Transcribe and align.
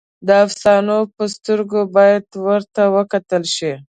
د 0.27 0.29
افسانو 0.45 0.97
په 1.15 1.23
سترګه 1.35 1.79
باید 1.95 2.25
ورته 2.45 2.81
وکتل 2.95 3.43
شي. 3.55 3.73